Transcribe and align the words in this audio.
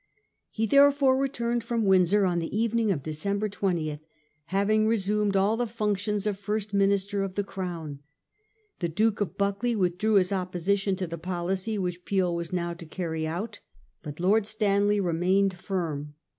He 0.49 0.65
therefore 0.65 1.15
returned 1.15 1.63
from 1.63 1.85
Windsor 1.85 2.25
on 2.25 2.39
the 2.39 2.57
evening 2.57 2.91
of 2.91 3.03
December 3.03 3.47
20,' 3.49 3.99
having 4.45 4.87
resumed 4.87 5.35
all 5.35 5.55
the 5.57 5.67
functions 5.67 6.25
of 6.25 6.39
First 6.39 6.73
Minister 6.73 7.21
of 7.21 7.35
the 7.35 7.43
Crown.' 7.43 7.99
The 8.79 8.89
Duke 8.89 9.21
of 9.21 9.37
Buc 9.37 9.59
cleuch 9.59 9.77
withdrew 9.77 10.15
his 10.15 10.31
opposition 10.33 10.95
to 10.95 11.05
the 11.05 11.19
policy 11.19 11.77
wMch 11.77 12.03
Peel 12.03 12.33
was 12.35 12.51
now 12.51 12.73
to 12.73 12.85
carry 12.87 13.27
out; 13.27 13.59
but 14.01 14.19
Lord 14.19 14.47
Stanley 14.47 14.99
re 14.99 15.13
mained 15.13 15.53
firm. 15.53 16.15